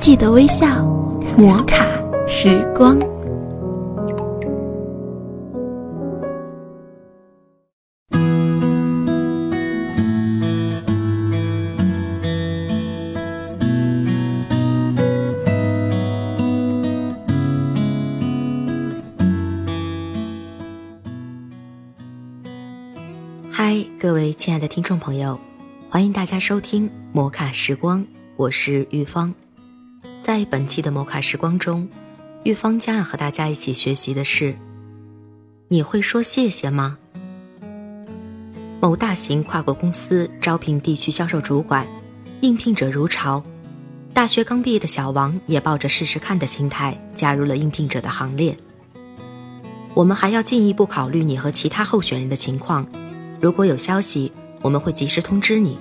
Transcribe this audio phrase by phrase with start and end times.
[0.00, 0.82] 记得微笑，
[1.36, 1.86] 摩卡
[2.26, 2.98] 时光。
[23.52, 25.38] 嗨，各位亲爱的听众朋友，
[25.90, 28.02] 欢迎大家收听摩卡时光，
[28.36, 29.34] 我是玉芳。
[30.22, 31.88] 在本期的摩卡时光中，
[32.44, 34.54] 玉芳将要和大家一起学习的是：
[35.68, 36.98] 你会说谢谢吗？
[38.80, 41.86] 某大型跨国公司招聘地区销售主管，
[42.42, 43.42] 应聘者如潮。
[44.12, 48.54] 大学刚毕业的小王也抱着试试看的心态加入了应聘者的行列。
[49.94, 52.86] 我们还要进一步考虑你和其他候选人的情况。
[53.40, 54.30] 如果有消息，
[54.60, 55.78] 我们会及时通知你。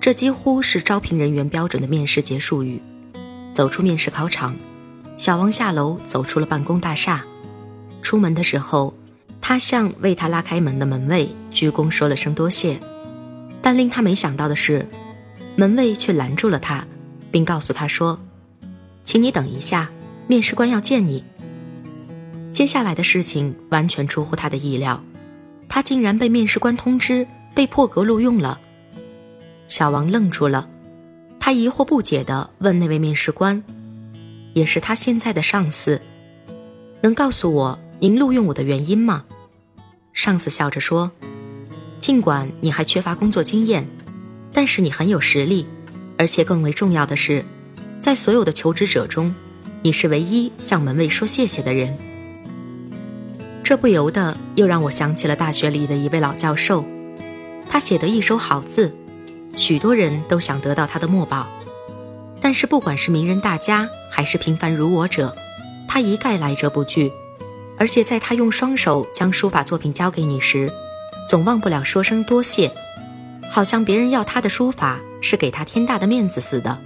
[0.00, 2.80] 这几乎是招聘人员标准的面试结束语。
[3.54, 4.54] 走出面试考场，
[5.16, 7.24] 小王下楼走出了办公大厦。
[8.02, 8.92] 出门的时候，
[9.40, 12.78] 他向为他拉开门的门卫鞠躬说了声多谢。
[13.62, 14.86] 但令他没想到的是，
[15.56, 16.84] 门卫却拦住了他，
[17.30, 18.18] 并告诉他说
[19.04, 19.90] ：“请你等一下，
[20.26, 21.24] 面试官要见你。”
[22.52, 25.02] 接下来的事情完全出乎他的意料。
[25.68, 28.60] 他竟然被面试官通知被破格录用了，
[29.66, 30.68] 小王愣住了，
[31.44, 33.62] 他疑惑不解地问那位面试官，
[34.54, 36.00] 也是他现在的上司，
[37.02, 39.26] 能告诉我您录用我的原因吗？
[40.14, 41.12] 上司笑着说
[42.00, 43.86] ：“尽管你还缺乏工作经验，
[44.54, 45.66] 但是你很有实力，
[46.16, 47.44] 而且更为重要的是，
[48.00, 49.34] 在所有的求职者中，
[49.82, 51.94] 你是唯一向门卫说谢谢的人。”
[53.62, 56.82] 这不由得又让我想起了大学里的一位老教授，
[57.68, 58.96] 他写的一手好字，
[59.56, 61.46] 许多人都想得到他的墨宝。
[62.40, 65.34] 但是不管是名人大家还是平凡如我者，
[65.88, 67.10] 他一概来者不拒。
[67.78, 70.70] 而且在他用双手将书法作品交给你时，
[71.28, 72.70] 总忘不了说声多谢，
[73.50, 76.78] 好像别人要他的书法是给他天大的面子似的。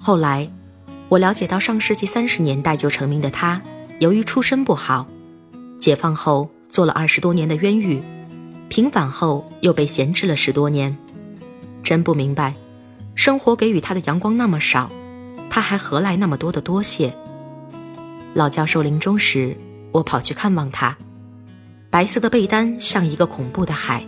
[0.00, 0.50] 后来，
[1.08, 3.60] 我了解到上世纪三十年代就成名的他，
[3.98, 5.06] 由于出身不好。
[5.78, 8.02] 解放后做了二十多年的冤狱，
[8.68, 10.96] 平反后又被闲置了十多年，
[11.88, 12.52] 真不明白，
[13.14, 14.90] 生活给予他的阳光那么少，
[15.48, 17.14] 他还何来那么多的多谢？
[18.34, 19.56] 老教授临终时，
[19.90, 20.94] 我跑去看望他，
[21.88, 24.06] 白色的被单像一个恐怖的海，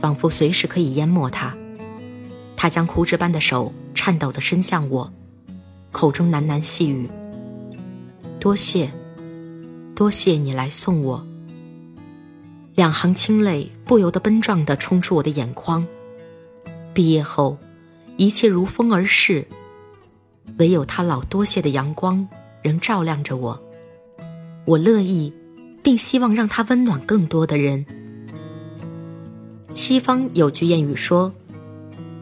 [0.00, 1.56] 仿佛随时可以淹没他。
[2.56, 5.08] 他将枯枝般的手颤抖地伸向我，
[5.92, 7.08] 口中喃喃细语
[8.40, 8.90] ：“多谢。”
[9.94, 11.24] 多谢你来送我。
[12.74, 15.86] 两行清泪不由得奔撞地冲出我的眼眶。
[16.96, 17.58] 毕业后，
[18.16, 19.46] 一切如风而逝，
[20.56, 22.26] 唯有他老多谢的阳光
[22.62, 23.62] 仍照亮着我。
[24.64, 25.30] 我乐意，
[25.82, 27.84] 并希望让他温暖更多的人。
[29.74, 31.30] 西方有句谚语说：“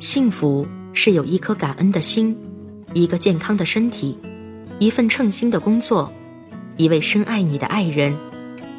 [0.00, 2.34] 幸福是有一颗感恩的心，
[2.94, 4.16] 一个健康的身体，
[4.78, 6.10] 一份称心的工作。”
[6.78, 8.16] 一位深爱你的爱人，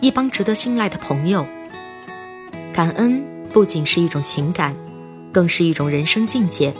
[0.00, 1.46] 一帮值得信赖的朋友。
[2.72, 4.74] 感恩不仅是一种情感，
[5.34, 6.72] 更是一种人生境界，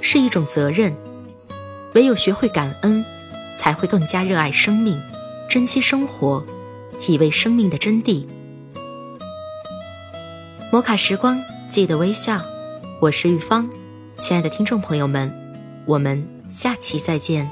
[0.00, 0.94] 是一种责任。
[1.94, 3.04] 唯有学会感恩，
[3.58, 4.98] 才会更加热爱生命，
[5.50, 6.42] 珍惜生活，
[7.00, 8.24] 体味生命的真谛。
[10.70, 11.38] 摩卡时光，
[11.68, 12.40] 记得微笑。
[13.00, 13.68] 我是玉芳，
[14.16, 15.30] 亲爱的听众朋友们，
[15.84, 17.50] 我们下期再见。